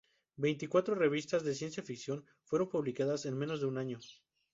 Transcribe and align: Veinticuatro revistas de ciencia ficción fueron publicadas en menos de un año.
Veinticuatro 0.35 0.95
revistas 0.95 1.43
de 1.43 1.53
ciencia 1.53 1.83
ficción 1.83 2.25
fueron 2.45 2.69
publicadas 2.69 3.27
en 3.27 3.37
menos 3.37 3.59
de 3.59 3.67
un 3.67 3.77
año. 3.77 3.99